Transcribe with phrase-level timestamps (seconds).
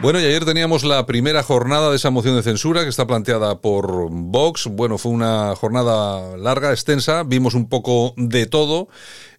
[0.00, 3.60] Bueno, y ayer teníamos la primera jornada de esa moción de censura que está planteada
[3.60, 4.68] por Vox.
[4.68, 8.88] Bueno, fue una jornada larga, extensa, vimos un poco de todo.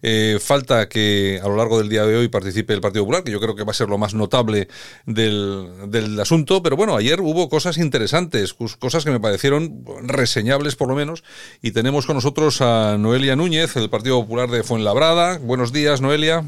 [0.02, 3.32] Eh, falta que a lo largo del día de hoy participe el Partido Popular, que
[3.32, 4.68] yo creo que va a ser lo más notable
[5.06, 6.62] del, del asunto.
[6.62, 11.24] Pero bueno, ayer hubo cosas interesantes, cosas que me parecieron reseñables por lo menos.
[11.62, 15.38] Y tenemos con nosotros a Noelia Núñez, del Partido Popular de Fuenlabrada.
[15.38, 16.44] Buenos días, Noelia.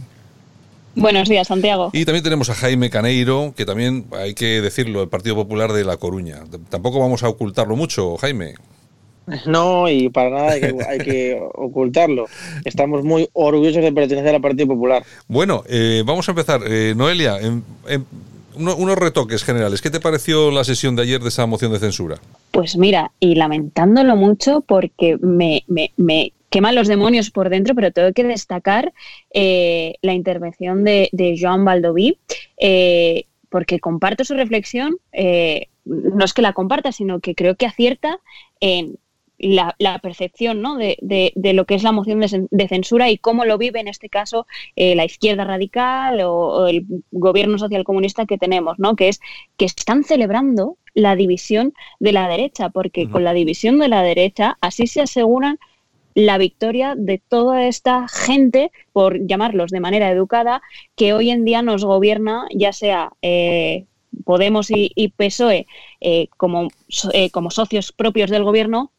[0.95, 1.91] Buenos días, Santiago.
[1.93, 5.85] Y también tenemos a Jaime Caneiro, que también hay que decirlo, el Partido Popular de
[5.85, 6.41] La Coruña.
[6.69, 8.55] Tampoco vamos a ocultarlo mucho, Jaime.
[9.47, 10.51] No, y para nada
[10.89, 12.27] hay que, ocultarlo.
[12.65, 15.05] Estamos muy orgullosos de pertenecer al Partido Popular.
[15.29, 16.61] Bueno, eh, vamos a empezar.
[16.67, 17.39] Eh, Noelia,
[18.57, 19.81] unos retoques generales.
[19.81, 22.19] ¿Qué te pareció la sesión de ayer de esa moción de censura?
[22.51, 27.93] Pues mira, y lamentándolo mucho porque me, me, me queman los demonios por dentro, pero
[27.93, 28.93] tengo que destacar
[29.33, 32.19] eh, la intervención de, de Joan Baldoví,
[32.59, 37.65] eh, porque comparto su reflexión, eh, no es que la comparta, sino que creo que
[37.65, 38.21] acierta
[38.61, 38.99] en
[39.39, 40.77] la, percepción ¿no?
[40.77, 44.09] de, de, lo que es la moción de, censura y cómo lo vive en este
[44.09, 48.95] caso la izquierda radical o, el gobierno social comunista que tenemos, ¿no?
[48.95, 49.21] que es
[49.57, 54.59] que están celebrando la división de la derecha, porque con la división de la derecha
[54.61, 55.59] así se aseguran
[56.15, 60.63] la victoria de toda esta gente, por llamarlos de manera educada,
[60.97, 63.87] que hoy en día nos gobierna, ya sea eh,
[64.25, 65.67] Podemos y, PSOE
[66.01, 66.69] eh, como,
[67.15, 68.93] eh, como socios propios del gobierno,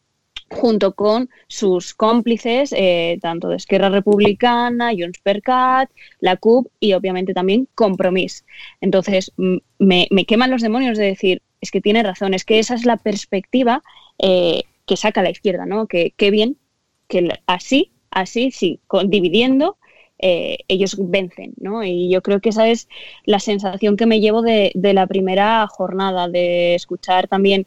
[0.50, 2.76] junto con sus cómplices,
[3.22, 5.90] tanto de Esquerra Republicana, Junts per Cat,
[6.20, 8.44] la CUP y obviamente también Compromís.
[8.82, 9.32] Entonces,
[9.78, 12.98] me, queman los demonios de decir, es que tiene razón, es que esa es la
[12.98, 13.84] perspectiva
[14.20, 15.88] que saca la izquierda, ¿no?
[15.88, 16.58] Que qué bien
[17.08, 19.78] que así, así, sí, dividiendo,
[20.20, 21.84] eh, ellos vencen, ¿no?
[21.84, 22.88] Y yo creo que esa es
[23.26, 27.66] la sensación que me llevo de, la primera jornada, de escuchar también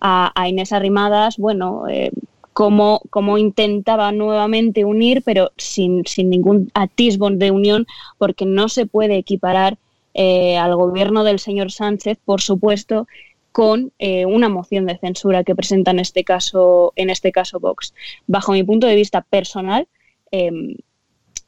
[0.00, 2.10] a, Inés Arrimadas, bueno, eh,
[2.52, 7.86] cómo, intentaba nuevamente unir, pero sin, sin, ningún atisbo de unión,
[8.16, 9.78] porque no se puede equiparar
[10.14, 13.06] eh, al gobierno del señor Sánchez, por supuesto,
[13.52, 17.94] con eh, una moción de censura que presenta en este caso, en este caso Vox.
[18.26, 19.88] Bajo mi punto de vista personal,
[20.30, 20.76] em,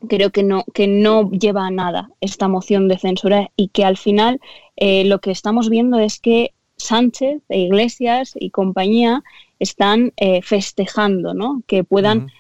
[0.09, 3.97] creo que no, que no lleva a nada esta moción de censura y que al
[3.97, 4.41] final
[4.77, 9.23] eh, lo que estamos viendo es que Sánchez, e Iglesias y compañía
[9.59, 11.63] están eh, festejando ¿no?
[11.67, 12.31] que puedan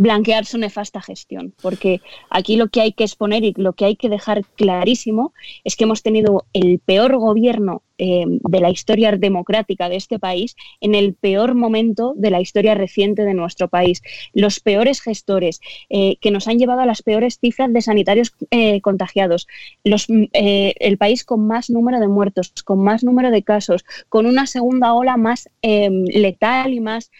[0.00, 2.00] blanquear su nefasta gestión, porque
[2.30, 5.84] aquí lo que hay que exponer y lo que hay que dejar clarísimo es que
[5.84, 11.12] hemos tenido el peor gobierno eh, de la historia democrática de este país en el
[11.12, 14.00] peor momento de la historia reciente de nuestro país.
[14.32, 18.80] Los peores gestores eh, que nos han llevado a las peores cifras de sanitarios eh,
[18.80, 19.48] contagiados,
[19.84, 24.94] el país con más número de muertos, con más número de casos, con una segunda
[24.94, 27.10] ola más letal y más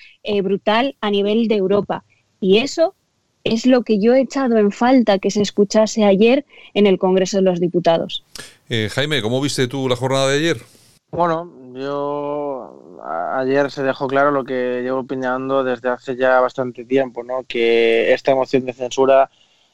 [0.43, 2.05] brutal a nivel de Europa.
[2.41, 2.95] Y eso
[3.45, 7.39] es lo que yo he echado en falta que se escuchase ayer en el Congreso
[7.39, 8.25] de los Diputados.
[8.69, 10.63] Eh, Jaime, ¿cómo viste tú la jornada de ayer?
[11.11, 13.01] Bueno, yo
[13.35, 17.45] ayer se dejó claro lo que llevo opinando desde hace ya bastante tiempo, ¿no?
[17.49, 19.31] que esta moción de censura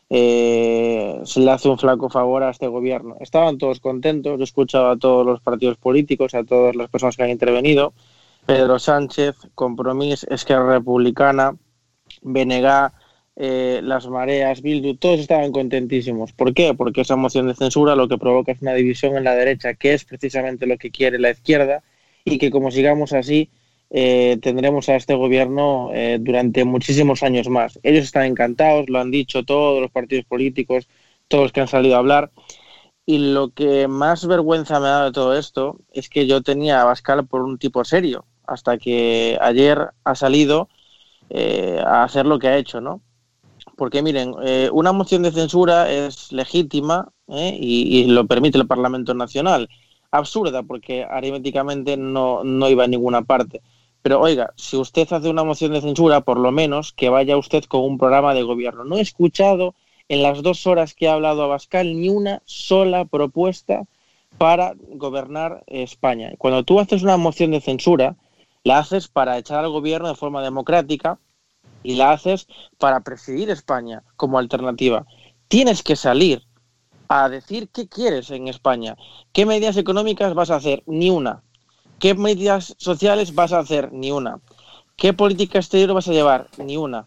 [0.09, 3.16] eh, se le hace un flaco favor a este gobierno.
[3.21, 7.25] Estaban todos contentos, he escuchado a todos los partidos políticos, a todas las personas que
[7.25, 7.93] han intervenido,
[8.47, 11.56] Pedro Sánchez, Compromís, Esquerra Republicana,
[12.22, 12.93] BNG,
[13.37, 16.32] eh, las mareas, Bildu, todos estaban contentísimos.
[16.32, 16.75] ¿Por qué?
[16.75, 19.94] Porque esa moción de censura lo que provoca es una división en la derecha, que
[19.94, 21.82] es precisamente lo que quiere la izquierda,
[22.25, 23.50] y que como sigamos así,
[23.91, 27.78] eh, tendremos a este gobierno eh, durante muchísimos años más.
[27.82, 30.88] Ellos están encantados, lo han dicho todos los partidos políticos,
[31.28, 32.31] todos los que han salido a hablar.
[33.04, 36.83] Y lo que más vergüenza me ha dado de todo esto es que yo tenía
[36.83, 40.69] a Bascal por un tipo serio, hasta que ayer ha salido
[41.31, 43.00] eh, a hacer lo que ha hecho, ¿no?
[43.76, 47.56] Porque miren, eh, una moción de censura es legítima ¿eh?
[47.60, 49.68] y, lo permite el Parlamento Nacional.
[50.10, 53.60] Absurda porque aritméticamente no, no iba a ninguna parte.
[54.03, 57.65] Pero oiga, si usted hace una moción de censura, por lo menos que vaya usted
[57.65, 58.84] con un programa de gobierno.
[58.84, 59.74] No he escuchado
[60.09, 63.83] en las dos horas que ha hablado Abascal ni una sola propuesta
[64.39, 66.33] para gobernar España.
[66.39, 68.16] Cuando tú haces una moción de censura,
[68.65, 71.18] la haces para echar al gobierno de forma democrática
[71.86, 72.48] y la haces
[72.78, 75.06] para presidir España como alternativa.
[75.47, 76.42] Tienes que salir
[77.09, 78.97] a decir qué quieres en España,
[79.33, 81.44] qué medidas económicas vas a hacer, ni una,
[82.00, 84.41] qué medidas sociales vas a hacer, ni una,
[84.97, 87.06] qué política exterior vas a llevar, ni una,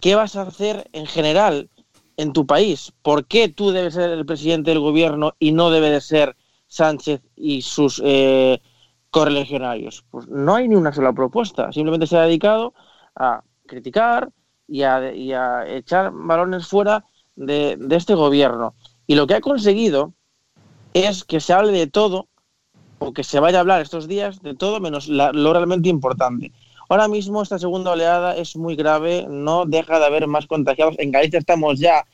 [0.00, 1.68] qué vas a hacer en general
[2.16, 2.92] en tu país.
[3.02, 6.36] ¿Por qué tú debes ser el presidente del gobierno y no debe de ser
[6.68, 8.62] Sánchez y sus eh,
[9.10, 10.04] correligionarios?
[10.08, 11.72] Pues no hay ni una sola propuesta.
[11.72, 12.74] Simplemente se ha dedicado
[13.16, 14.30] a criticar
[14.68, 17.04] y a, echar balones fuera
[17.36, 18.74] de, este gobierno.
[19.06, 20.12] Y lo que ha conseguido
[20.92, 22.28] es que se hable de todo,
[22.98, 26.52] o que se vaya a hablar estos días de todo menos lo realmente importante.
[26.90, 30.96] Ahora mismo esta segunda oleada es muy grave, no deja de haber más contagiados.
[30.98, 32.04] En Galicia estamos ya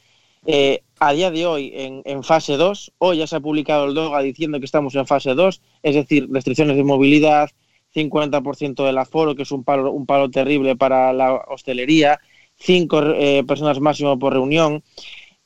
[0.47, 2.93] eh, a día de hoy en, fase 2.
[2.99, 6.29] Hoy ya se ha publicado el DOGA diciendo que estamos en fase 2, es decir,
[6.31, 7.51] restricciones de movilidad,
[7.97, 12.21] 50% del aforo, que es un palo, un palo terrible para la hostelería,
[12.57, 14.83] cinco eh, personas máximo por reunión.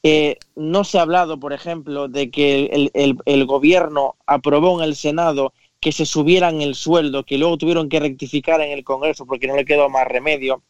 [0.03, 2.91] Eh, no se ha hablado, por ejemplo, de que
[3.25, 8.01] el, gobierno aprobó en el Senado que se subieran el sueldo, que luego tuvieron que
[8.01, 10.63] rectificar en el Congreso porque no le quedó más remedio.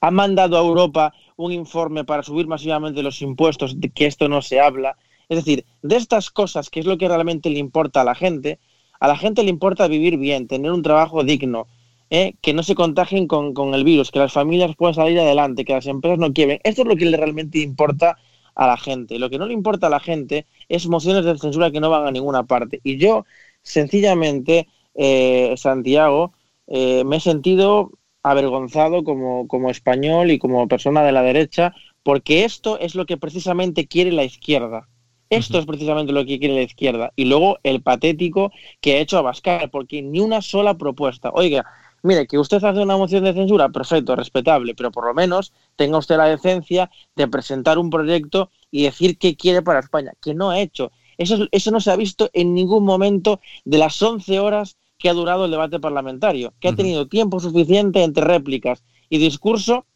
[0.00, 4.42] Ha mandado a Europa un informe para subir masivamente los impuestos, de que esto no
[4.42, 4.96] se habla.
[5.28, 8.58] Es decir, de estas cosas, que es lo que realmente le importa a la gente,
[9.00, 11.66] a la gente le importa vivir bien, tener un trabajo digno,
[12.10, 12.34] ¿eh?
[12.42, 15.86] que no se contagien con, el virus, que las familias puedan salir adelante, que las
[15.86, 16.60] empresas no quiebren.
[16.64, 18.18] Esto es lo que le realmente importa
[18.54, 19.18] a la gente.
[19.18, 22.06] Lo que no le importa a la gente es mociones de censura que no van
[22.06, 22.80] a ninguna parte.
[22.84, 23.24] Y yo,
[23.62, 26.34] sencillamente, eh, Santiago,
[26.66, 27.92] eh, me he sentido
[28.22, 33.16] avergonzado como, como español y como persona de la derecha, porque esto es lo que
[33.16, 34.88] precisamente quiere la izquierda.
[35.30, 37.12] Esto es precisamente lo que quiere la izquierda.
[37.14, 38.50] Y luego el patético
[38.80, 41.30] que ha hecho Abascal, porque ni una sola propuesta.
[41.32, 41.64] Oiga,
[42.02, 45.98] mire, que usted hace una moción de censura, perfecto, respetable, pero por lo menos tenga
[45.98, 50.50] usted la decencia de presentar un proyecto y decir qué quiere para España, que no
[50.50, 50.90] ha hecho.
[51.16, 55.14] Eso, eso no se ha visto en ningún momento de las 11 horas que ha
[55.14, 59.86] durado el debate parlamentario, que ha tenido tiempo suficiente entre réplicas y discurso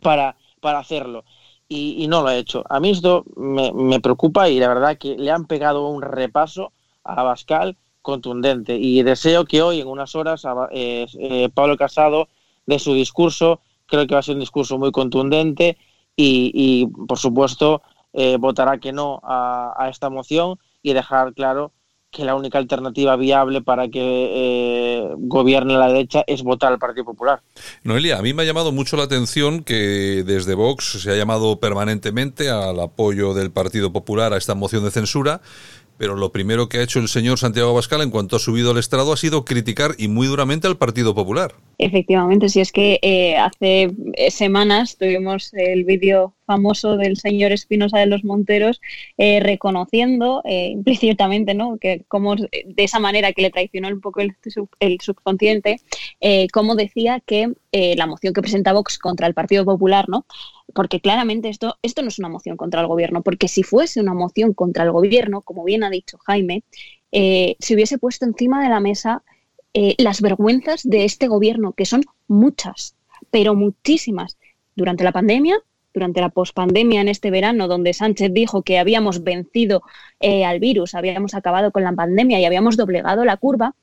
[0.00, 1.24] para, para hacerlo.
[1.68, 2.64] Y, no lo ha hecho.
[2.68, 6.72] A mí esto me, me preocupa y la verdad que le han pegado un repaso
[7.02, 7.76] a Abascal
[8.06, 8.76] contundente.
[8.76, 12.28] Y deseo que hoy, en unas horas, eh, eh, Pablo Casado
[12.64, 13.60] de su discurso.
[13.86, 15.76] Creo que va a ser un discurso muy contundente
[16.16, 17.82] y, por supuesto,
[18.12, 21.72] eh, votará que no a, esta moción y dejar claro
[22.16, 27.42] que la única alternativa viable para que gobierne la derecha es votar al Partido Popular.
[27.84, 31.60] Noelia, a mí me ha llamado mucho la atención que desde Vox se ha llamado
[31.60, 35.42] permanentemente al apoyo del Partido Popular a esta moción de censura
[35.98, 38.78] pero lo primero que ha hecho el señor Santiago Abascal en cuanto ha subido al
[38.78, 41.54] estrado ha sido criticar y muy duramente al Partido Popular.
[41.78, 47.98] Efectivamente, si es que eh, hace eh, semanas tuvimos el vídeo famoso del señor Espinosa
[47.98, 48.80] de los Monteros
[49.18, 51.76] eh, reconociendo implícitamente ¿no?
[51.76, 54.34] que como de esa manera que le traicionó un poco el,
[54.80, 55.80] el subconsciente,
[56.52, 60.24] como decía que la moción que presenta Vox contra el Partido Popular ¿no?
[60.74, 64.14] porque claramente esto, esto no es una moción contra el gobierno, porque si fuese una
[64.14, 66.62] moción contra el gobierno, como bien ha dicho Jaime,
[67.12, 69.22] se hubiese puesto encima de la mesa
[69.78, 72.96] eh, las vergüenzas de este gobierno, que son muchas,
[73.30, 74.38] pero muchísimas.
[74.74, 75.58] Durante la pandemia,
[75.92, 79.82] durante la pospandemia en este verano, donde Sánchez dijo que habíamos vencido
[80.18, 83.74] eh, al virus, habíamos acabado con la pandemia y habíamos doblegado la curva,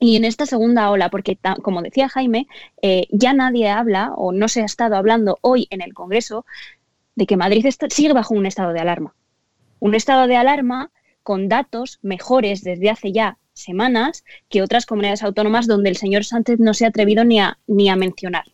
[0.00, 2.48] y en esta segunda ola, porque como decía Jaime,
[2.82, 6.44] eh, ya nadie habla o no se ha estado hablando hoy en el Congreso
[7.14, 9.14] de que Madrid sigue bajo un estado de alarma.
[9.78, 10.90] Un estado de alarma
[11.22, 16.58] con datos mejores desde hace ya semanas que otras comunidades autónomas donde el señor Sánchez
[16.58, 18.44] no se ha atrevido ni a, ni a mencionar.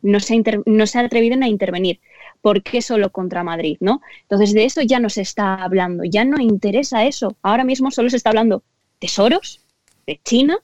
[0.00, 2.00] No se, no se ha atrevido ni a intervenir.
[2.40, 3.78] ¿Por qué solo contra Madrid?
[3.80, 4.00] ¿no?
[4.22, 7.36] Entonces, de eso ya no se está hablando, ya no interesa eso.
[7.42, 8.62] Ahora mismo solo se está hablando
[9.00, 9.60] tesoros,
[10.06, 10.58] de China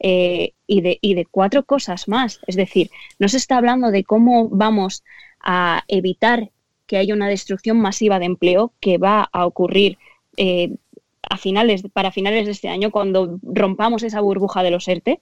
[0.00, 2.40] eh, y, de, y de cuatro cosas más.
[2.46, 5.04] Es decir, no se está hablando de cómo vamos
[5.40, 6.50] a evitar
[6.86, 9.98] que haya una destrucción masiva de empleo que va a ocurrir
[10.36, 10.74] eh,
[11.22, 15.20] a finales, para finales de este año, cuando rompamos esa burbuja de los ERTE.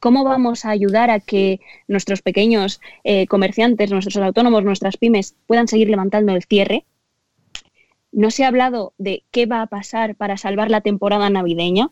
[0.00, 5.68] ¿Cómo vamos a ayudar a que nuestros pequeños eh, comerciantes, nuestros autónomos, nuestras pymes puedan
[5.68, 6.84] seguir levantando el cierre?
[8.10, 11.90] No se ha hablado de qué va a pasar para salvar la temporada navideña.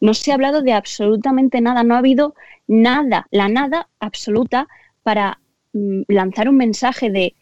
[0.00, 2.34] No se ha hablado de absolutamente nada, no ha habido
[2.66, 4.66] nada, la nada absoluta
[5.02, 5.40] para
[5.74, 7.34] mm, lanzar un mensaje de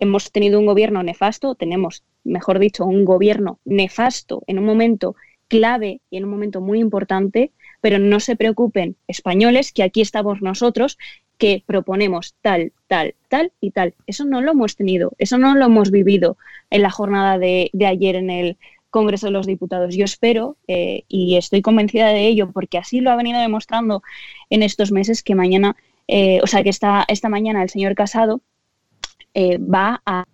[0.00, 5.14] hemos tenido un gobierno nefasto, tenemos, mejor dicho, un gobierno nefasto en un momento
[5.46, 10.40] clave y en un momento muy importante, pero no se preocupen, españoles, que aquí estamos
[10.42, 10.96] nosotros,
[11.38, 13.94] que proponemos tal, tal, tal y tal.
[14.06, 16.36] Eso no lo hemos tenido, eso no lo hemos vivido
[16.70, 18.56] en la jornada de, ayer en el
[18.90, 19.94] Congreso de los Diputados.
[19.94, 24.02] Yo espero eh, y estoy convencida de ello porque así lo ha venido demostrando
[24.50, 25.76] en estos meses que mañana,
[26.08, 28.40] eh, o sea, que esta mañana el señor Casado
[29.34, 30.26] eh, va a,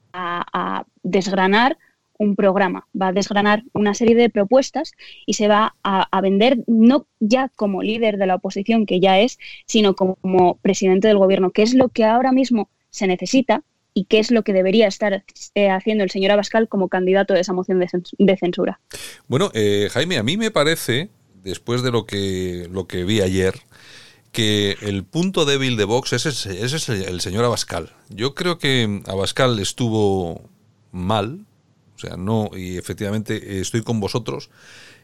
[1.03, 1.77] desgranar
[2.19, 4.93] un programa, va a desgranar una serie de propuestas
[5.27, 9.39] y se va a, vender no ya como líder de la oposición, que ya es,
[9.67, 13.63] sino como presidente del gobierno, que es lo que ahora mismo se necesita
[13.97, 15.25] y qué es lo que debería estar
[15.55, 18.79] eh, haciendo el señor Abascal como candidato de esa moción de, censura.
[19.27, 21.09] Bueno, eh, Jaime, a mí me parece,
[21.43, 23.55] después de lo que, lo que vi ayer,
[24.37, 27.95] que el punto débil de Vox es, es el señor Abascal.
[28.11, 30.43] Yo creo que Abascal estuvo
[30.93, 31.47] mal,
[31.95, 34.51] o sea, no, y efectivamente estoy con vosotros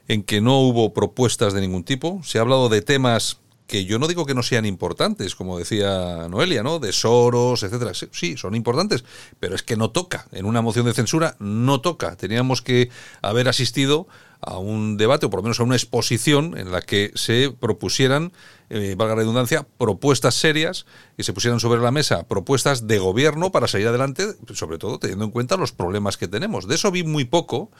[0.06, 2.20] en que no hubo propuestas de ningún tipo.
[2.22, 6.28] Se ha hablado de temas que yo no digo que no sean importantes, como decía
[6.28, 6.78] Noelia, ¿no?
[6.78, 7.92] De Soros, etcétera.
[7.94, 9.02] Sí, son importantes,
[9.40, 10.26] pero es que no toca.
[10.32, 12.16] En una moción de censura no toca.
[12.16, 12.90] Teníamos que
[13.22, 14.08] haber asistido
[14.42, 18.32] a un debate, o por lo menos a una exposición, en la que se propusieran,
[18.70, 20.84] eh, valga la redundancia, propuestas serias
[21.16, 25.24] y se pusieran sobre la mesa propuestas de gobierno para salir adelante, sobre todo teniendo
[25.24, 26.66] en cuenta los problemas que tenemos.
[26.66, 27.70] De eso vi muy poco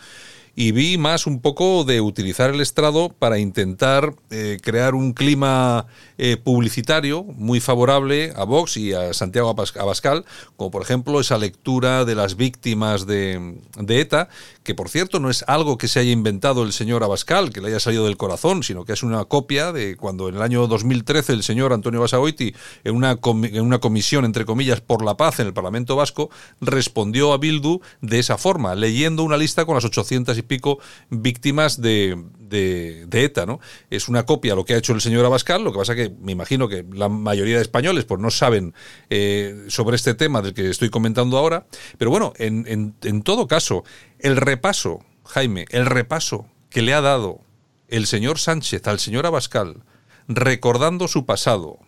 [0.55, 5.87] y vi más un poco de utilizar el estrado para intentar eh, crear un clima
[6.19, 10.25] eh, publicitario muy favorable a Vox y a Santiago Abascal,
[10.57, 14.29] como por ejemplo esa lectura de las víctimas de, ETA,
[14.63, 17.69] que por cierto no es algo que se haya inventado el señor Abascal, que le
[17.69, 21.33] haya salido del corazón, sino que es una copia de cuando en el año 2013
[21.33, 22.55] el señor Antonio Basagoiti,
[22.85, 26.31] en una, en una comisión, entre comillas, por la paz en el Parlamento Vasco,
[26.61, 30.79] respondió a Bildu de esa forma, leyendo una lista con las 800 y pico
[31.11, 32.19] víctimas de,
[32.51, 33.61] ETA, ¿no?
[33.91, 36.33] Es una copia lo que ha hecho el señor Abascal, lo que pasa que me
[36.33, 38.75] imagino que la mayoría de españoles pues no saben
[39.11, 41.67] eh, sobre este tema del que estoy comentando ahora,
[41.99, 43.85] pero bueno, en, todo caso,
[44.19, 47.41] el repaso, Jaime, el repaso que le ha dado
[47.89, 49.83] el señor Sánchez al señor Abascal,
[50.29, 51.79] recordando su pasado,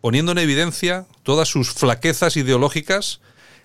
[0.00, 3.20] poniendo en evidencia todas sus flaquezas ideológicas,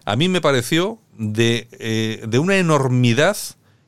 [0.05, 3.37] a mí me pareció de, eh, de una enormidad,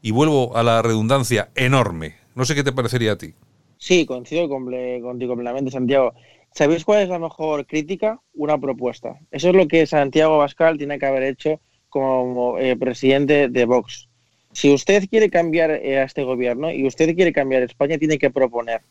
[0.05, 2.13] y vuelvo a la redundancia, enorme.
[2.35, 3.33] No sé qué te parecería a ti.
[3.79, 6.13] Sí, coincido contigo completamente, Santiago.
[6.51, 8.21] ¿Sabéis cuál es la mejor crítica?
[8.35, 9.17] Una propuesta.
[9.31, 11.59] Eso es lo que Santiago Bascal tiene que haber hecho
[11.89, 14.07] como eh, presidente de Vox.
[14.51, 18.29] Si usted quiere cambiar eh, a este gobierno y usted quiere cambiar España, tiene que
[18.29, 18.81] proponer.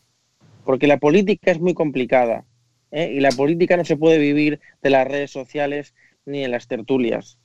[0.65, 2.43] Porque la política es muy complicada.
[2.91, 3.09] ¿eh?
[3.13, 5.95] Y la política no se puede vivir de las redes sociales
[6.25, 7.39] ni en las tertulias.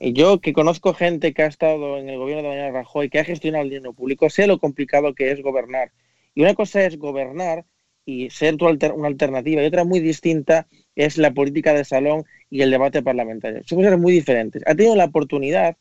[0.00, 3.24] Yo que conozco gente que ha estado en el gobierno de Mariano Rajoy, que ha
[3.24, 5.92] gestionado el dinero público, sé lo complicado que es gobernar.
[6.34, 7.64] Y una cosa es gobernar
[8.04, 8.56] y ser
[8.94, 13.62] una alternativa, y otra muy distinta es la política de salón y el debate parlamentario.
[13.64, 14.62] Son cosas muy diferentes.
[14.66, 15.76] Ha tenido la oportunidad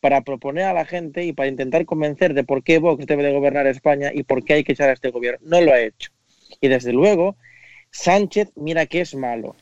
[0.00, 3.32] para proponer a la gente y para intentar convencer de por qué Vox debe de
[3.32, 5.40] gobernar España y por qué hay que echar a este gobierno.
[5.42, 6.10] No lo ha hecho.
[6.60, 7.36] Y desde luego,
[7.90, 9.56] Sánchez, mira que es malo.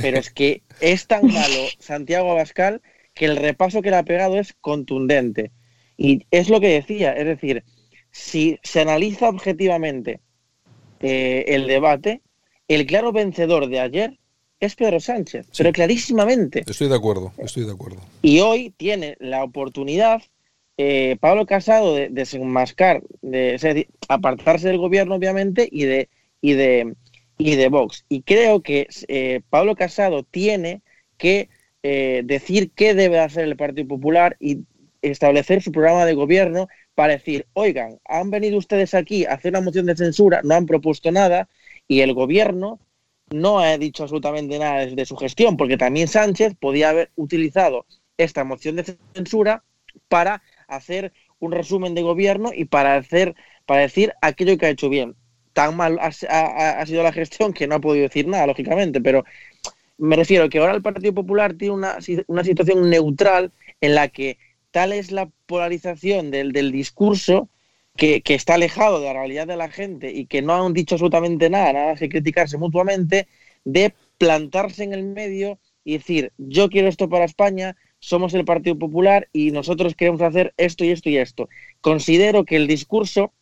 [0.00, 2.80] Pero es que es tan malo Santiago Abascal
[3.14, 5.52] que el repaso que le ha pegado es contundente.
[5.96, 7.64] Y es lo que decía, es decir,
[8.10, 10.20] si se analiza objetivamente
[11.00, 12.22] eh, el debate,
[12.68, 14.18] el claro vencedor de ayer
[14.60, 16.62] es Pedro Sánchez, pero clarísimamente.
[16.66, 18.00] Estoy de acuerdo, estoy de acuerdo.
[18.22, 20.22] Y hoy tiene la oportunidad
[20.78, 26.08] eh, Pablo Casado de desenmascar, de, apartarse del gobierno, obviamente, y de,
[26.40, 26.94] y de,
[27.38, 28.04] y de Vox.
[28.08, 30.82] Y creo que eh, Pablo Casado tiene
[31.18, 31.48] que
[31.82, 34.60] eh, decir qué debe hacer el Partido Popular y
[35.02, 39.62] establecer su programa de gobierno para decir, oigan, han venido ustedes aquí a hacer una
[39.62, 41.48] moción de censura, no han propuesto nada
[41.88, 42.78] y el gobierno
[43.30, 47.86] no ha dicho absolutamente nada de su gestión, porque también Sánchez podía haber utilizado
[48.16, 49.64] esta moción de censura
[50.08, 53.34] para hacer un resumen de gobierno y para hacer
[53.66, 55.16] para decir aquello que ha hecho bien.
[55.52, 59.24] Tan mal ha, ha sido la gestión que no ha podido decir nada, lógicamente, pero
[60.02, 64.36] me refiero que ahora el Partido Popular tiene una, una situación neutral en la que
[64.72, 67.48] tal es la polarización del, del discurso
[67.96, 70.96] que, que, está alejado de la realidad de la gente y que no han dicho
[70.96, 73.28] absolutamente nada, nada que criticarse mutuamente,
[73.64, 78.76] de plantarse en el medio y decir, yo quiero esto para España, somos el Partido
[78.76, 81.48] Popular y nosotros queremos hacer esto y esto y esto.
[81.80, 83.32] Considero que el discurso,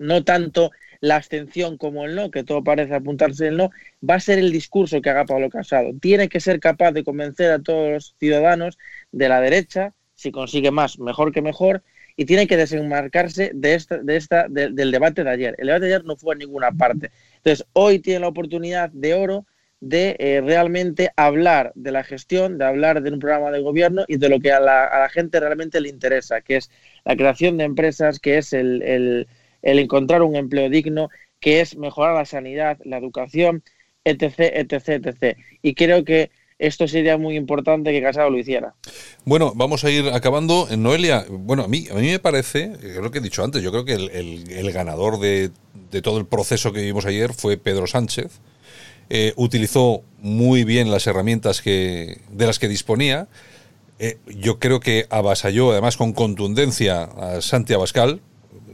[0.00, 3.70] no tanto la abstención como el no, que todo parece apuntarse el no,
[4.08, 5.90] va a ser el discurso que haga Pablo Casado.
[6.00, 8.78] Tiene que ser capaz de convencer a todos los ciudadanos
[9.10, 11.82] de la derecha, si consigue más, mejor que mejor,
[12.16, 15.54] y tiene que desenmarcarse de esta, de esta, del debate de ayer.
[15.58, 17.10] El debate de ayer no fue en ninguna parte.
[17.36, 19.46] Entonces, hoy tiene la oportunidad de oro
[19.80, 24.18] de eh, realmente hablar de la gestión, de hablar de un programa de gobierno y
[24.18, 26.70] de lo que a la, gente realmente le interesa, que es
[27.06, 29.26] la creación de empresas, que es el, el
[29.62, 31.08] el encontrar un empleo digno,
[31.40, 33.62] que es mejorar la sanidad, la educación,
[34.04, 35.38] etc., etc., etc.
[35.62, 38.74] Y creo que esto sería muy importante que Casado lo hiciera.
[39.24, 40.68] Bueno, vamos a ir acabando.
[40.76, 43.86] Noelia, bueno, a mí, a mí me parece, lo que he dicho antes, yo creo
[43.86, 45.50] que el, ganador de,
[46.02, 48.40] todo el proceso que vimos ayer fue Pedro Sánchez.
[49.08, 53.26] Eh, utilizó muy bien las herramientas que, de las que disponía.
[53.98, 58.20] Eh, yo creo que avasalló, además con contundencia, a Santi Abascal,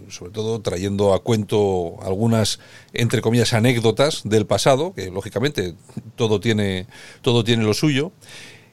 [0.09, 2.61] sobre todo trayendo a cuento algunas,
[2.93, 5.75] entre comillas, anécdotas del pasado, que lógicamente
[6.17, 6.87] todo tiene,
[7.23, 8.13] todo tiene lo suyo.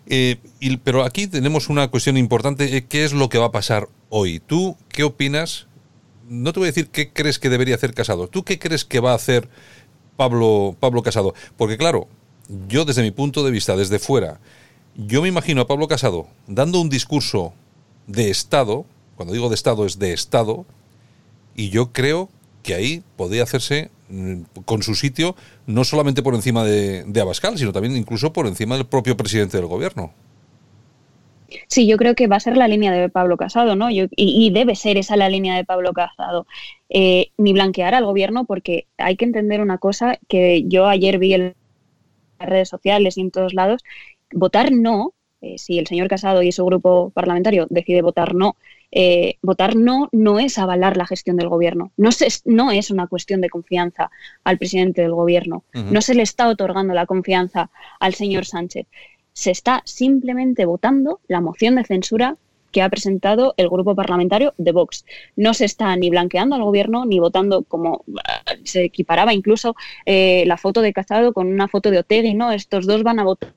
[0.05, 0.37] Eh,
[0.83, 4.39] pero aquí tenemos una cuestión importante, eh, ¿qué es lo que va a pasar hoy?
[4.39, 5.67] ¿Tú qué opinas?
[6.27, 8.27] No te voy a decir qué crees que debería hacer Casado.
[8.27, 9.49] ¿Tú qué crees que va a hacer
[10.17, 11.33] Pablo, Pablo Casado?
[11.57, 12.07] Porque claro,
[12.67, 14.39] yo desde mi punto de vista, desde fuera,
[14.95, 17.53] yo me imagino a Pablo Casado dando un discurso
[18.07, 18.85] de Estado,
[19.15, 20.65] cuando digo de Estado es de Estado,
[21.55, 22.29] y yo creo
[22.63, 25.35] que ahí podría hacerse mm, con su sitio
[25.67, 29.67] no solamente por encima de, Abascal, sino también incluso por encima del propio presidente del
[29.67, 30.13] gobierno.
[31.67, 33.89] Sí, yo creo que va a ser la línea de Pablo Casado, ¿no?
[33.91, 36.47] y, debe ser esa la línea de Pablo Casado.
[36.89, 41.33] Eh, ni blanquear al gobierno, porque hay que entender una cosa que yo ayer vi
[41.35, 41.55] en
[42.39, 43.83] las redes sociales y en todos lados.
[44.31, 48.55] Votar no, eh, si el señor Casado y su grupo parlamentario decide votar no,
[48.91, 51.91] eh, votar no no es avalar la gestión del gobierno.
[51.97, 52.11] No,
[52.45, 54.09] no es una cuestión de confianza
[54.45, 55.65] al presidente del gobierno.
[55.73, 57.69] No se le está otorgando la confianza
[57.99, 58.87] al señor Sánchez.
[59.33, 62.37] Se está simplemente votando la moción de censura
[62.71, 65.05] que ha presentado el grupo parlamentario de Vox.
[65.35, 70.45] No se está ni blanqueando al gobierno ni votando como eh, se equiparaba incluso eh,
[70.47, 72.33] la foto de Casado con una foto de Otegui.
[72.33, 73.53] No, estos dos van a votar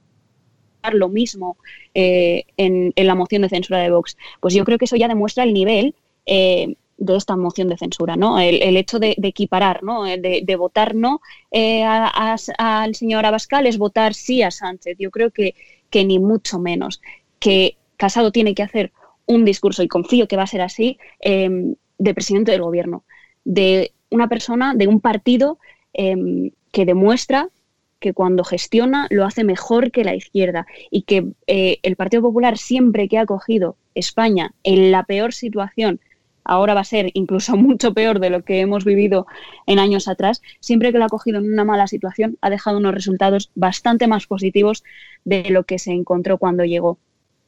[0.95, 1.57] lo mismo
[1.95, 4.17] eh, en, la moción de censura de Vox.
[4.41, 5.95] Pues yo creo que eso ya demuestra el nivel
[6.27, 8.39] eh, de esta moción de censura, ¿no?
[8.39, 10.07] El, hecho de, equiparar, ¿no?
[10.07, 11.21] Eh, de, votar no
[11.53, 14.97] al señor Abascal es votar sí a Sánchez.
[14.99, 15.55] Yo creo que,
[15.91, 17.01] que ni mucho menos.
[17.39, 18.93] Que Casado tiene que hacer
[19.27, 23.05] un discurso, y confío que va a ser así, em, de presidente del gobierno,
[23.45, 25.59] de una persona, de un partido
[25.93, 27.49] em, que demuestra
[28.07, 32.57] que cuando gestiona lo hace mejor que la izquierda y que eh, el Partido Popular
[32.57, 35.99] siempre que ha cogido España en la peor situación,
[36.45, 39.27] ahora va a ser incluso mucho peor de lo que hemos vivido
[39.67, 42.95] en años atrás, siempre que lo ha cogido en una mala situación ha dejado unos
[42.95, 44.85] resultados bastante más positivos
[45.25, 46.99] de lo que se encontró cuando llegó.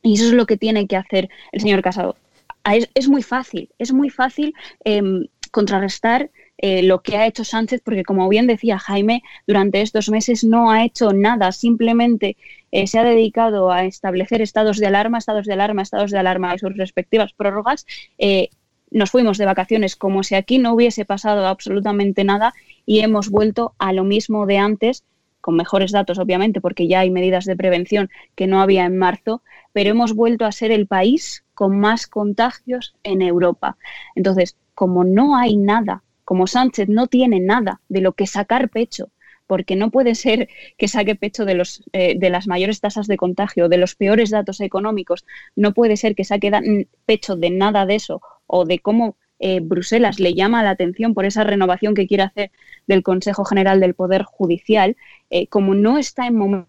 [0.03, 2.16] Y eso es lo que tiene que hacer el señor Casado.
[2.64, 8.03] Es, muy fácil, es muy fácil em, contrarrestar eh, lo que ha hecho Sánchez, porque
[8.03, 12.37] como bien decía Jaime, durante estos meses no ha hecho nada, simplemente
[12.73, 16.55] eh, se ha dedicado a establecer estados de alarma, estados de alarma, estados de alarma
[16.55, 17.87] y sus respectivas prórrogas.
[18.18, 18.49] Eh,
[18.90, 22.53] nos fuimos de vacaciones como si aquí no hubiese pasado absolutamente nada
[22.85, 25.05] y hemos vuelto a lo mismo de antes,
[25.40, 29.42] con mejores datos obviamente, porque ya hay medidas de prevención que no había en marzo,
[29.73, 33.77] pero hemos vuelto a ser el país con más contagios en Europa.
[34.16, 39.09] Entonces, como no hay nada como Sánchez no tiene nada de lo que sacar pecho,
[39.47, 43.17] porque no puede ser que saque pecho de, los, eh, de las mayores tasas de
[43.17, 45.25] contagio, de los peores datos económicos,
[45.57, 50.21] no puede ser que saque pecho de nada de eso o de cómo eh, Bruselas
[50.21, 52.51] le llama la atención por esa renovación que quiere hacer
[52.87, 54.99] del Consejo General del Poder Judicial,
[55.31, 56.69] eh, como no está en momento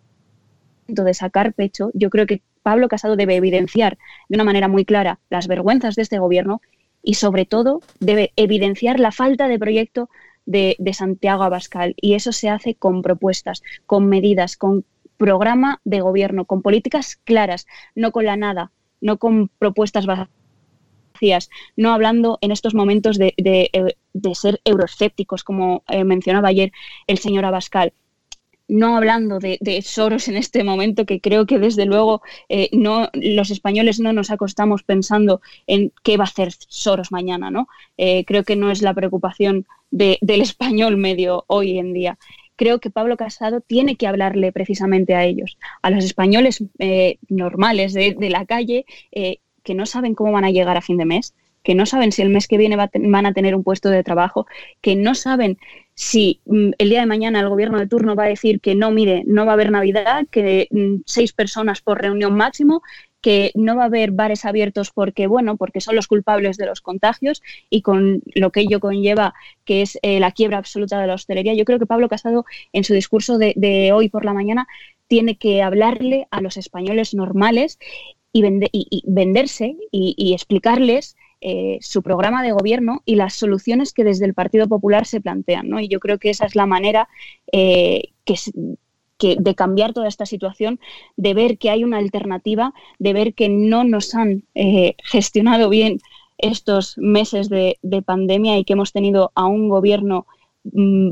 [0.87, 3.97] de sacar pecho, yo creo que Pablo Casado debe evidenciar
[4.29, 6.61] de una manera muy clara las vergüenzas de este gobierno
[7.03, 10.09] y sobre todo debe evidenciar la falta de proyecto
[10.45, 11.95] de, Santiago Abascal.
[12.01, 14.85] Y eso se hace con propuestas, con medidas, con
[15.17, 21.91] programa de gobierno, con políticas claras, no con la nada, no con propuestas vacías, no
[21.91, 26.71] hablando en estos momentos de, de, ser euroescépticos, como eh, mencionaba ayer
[27.07, 27.93] el señor Abascal,
[28.69, 33.49] no hablando de, Soros en este momento, que creo que desde luego eh, no, los
[33.49, 37.67] españoles no nos acostamos pensando en qué va a hacer Soros mañana, ¿no?
[37.97, 42.17] Eh, creo que no es la preocupación del español medio hoy en día.
[42.55, 47.93] Creo que Pablo Casado tiene que hablarle precisamente a ellos, a los españoles eh, normales
[47.93, 51.73] de, la calle, que no saben cómo van a llegar a fin de mes, que
[51.73, 54.45] no saben si el mes que viene van a tener un puesto de trabajo,
[54.81, 55.57] que no saben
[55.99, 58.89] si mm, el día de mañana el gobierno de turno va a decir que no,
[58.89, 62.81] mire, no va a haber Navidad, que mm, seis personas por reunión máximo,
[63.19, 66.79] que no va a haber bares abiertos porque, bueno, porque son los culpables de los
[66.79, 69.33] contagios y con lo que ello conlleva,
[69.65, 71.53] que es eh, la quiebra absoluta de la hostelería.
[71.53, 74.67] Yo creo que Pablo Casado, en su discurso de, hoy por la mañana,
[75.07, 77.77] tiene que hablarle a los españoles normales
[78.31, 78.41] y,
[79.05, 84.67] venderse y explicarles eh, su programa de gobierno y las soluciones que desde el Partido
[84.67, 85.69] Popular se plantean.
[85.69, 85.79] ¿no?
[85.79, 87.07] Y yo creo que esa es la manera
[87.51, 88.35] eh, que,
[89.37, 90.79] de cambiar toda esta situación,
[91.15, 95.99] de ver que hay una alternativa, de ver que no nos han eh, gestionado bien
[96.37, 100.25] estos meses de, pandemia y que hemos tenido a un gobierno
[100.63, 101.11] mm,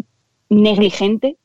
[0.50, 1.38] negligente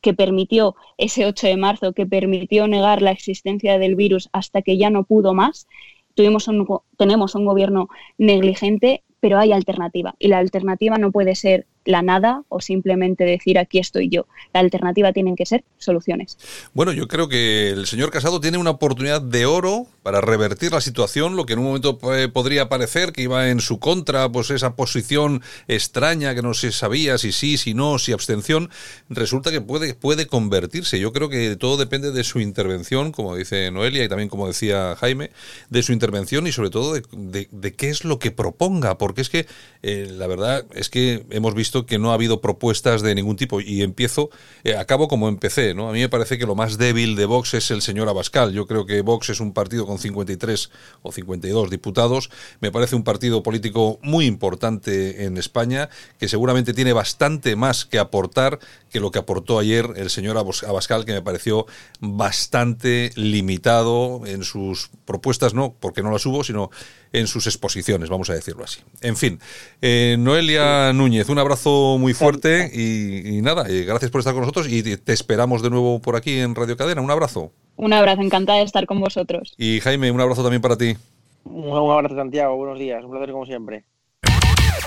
[0.00, 4.76] que permitió ese 8 de marzo, que permitió negar la existencia del virus hasta que
[4.76, 5.66] ya no pudo más.
[6.14, 6.48] Tuvimos
[6.96, 10.14] tenemos un gobierno negligente, pero hay alternativa.
[10.18, 14.26] Y la alternativa no puede ser la nada o simplemente decir aquí estoy yo.
[14.52, 16.38] La alternativa tienen que ser soluciones.
[16.74, 20.80] Bueno, yo creo que el señor Casado tiene una oportunidad de oro para revertir la
[20.80, 24.50] situación, lo que en un momento eh, podría parecer que iba en su contra, pues
[24.50, 28.70] esa posición extraña que no se sabía si sí, si no, si abstención,
[29.08, 30.98] resulta que puede, puede convertirse.
[30.98, 34.96] Yo creo que todo depende de su intervención, como dice Noelia y también como decía
[34.96, 35.30] Jaime,
[35.70, 39.46] de su intervención y sobre todo de, qué es lo que proponga, porque es que
[39.82, 43.60] eh, la verdad es que hemos visto que no ha habido propuestas de ningún tipo
[43.60, 44.30] y empiezo,
[44.64, 45.88] eh, acabo como empecé, ¿no?
[45.88, 48.52] A mí me parece que lo más débil de Vox es el señor Abascal.
[48.52, 50.70] Yo creo que Vox es un partido con 53
[51.02, 52.30] o 52 diputados.
[52.60, 57.98] Me parece un partido político muy importante en España que seguramente tiene bastante más que
[57.98, 58.58] aportar
[58.90, 61.66] que lo que aportó ayer el señor Abascal, que me pareció
[62.00, 66.70] bastante limitado en sus propuestas, no porque no las hubo, sino
[67.12, 68.80] en sus exposiciones, vamos a decirlo así.
[69.00, 69.38] En fin,
[69.80, 74.68] eh, Noelia Núñez, un abrazo muy fuerte y, nada, eh, gracias por estar con nosotros
[74.68, 77.00] y te esperamos de nuevo por aquí en Radio Cadena.
[77.00, 77.52] Un abrazo.
[77.76, 79.54] Un abrazo, encantada de estar con vosotros.
[79.56, 80.96] Y Jaime, un abrazo también para ti.
[81.44, 82.56] Un abrazo, Santiago.
[82.56, 83.04] Buenos días.
[83.04, 83.84] Un placer como siempre.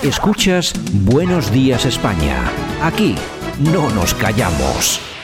[0.02, 0.72] Escuchas
[1.04, 2.50] Buenos Días España.
[2.82, 3.14] Aquí
[3.58, 5.15] no nos callamos.